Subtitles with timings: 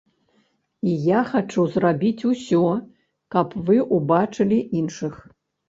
[0.91, 2.63] І я хачу зрабіць усё,
[3.37, 5.25] каб вы ўбачылі іншых.